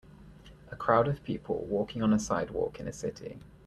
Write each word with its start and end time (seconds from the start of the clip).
A 0.71 0.75
crowd 0.75 1.07
of 1.07 1.23
people 1.23 1.67
walking 1.69 2.01
on 2.01 2.11
a 2.11 2.17
sidewalk 2.17 2.79
in 2.79 2.87
a 2.87 2.91
city. 2.91 3.37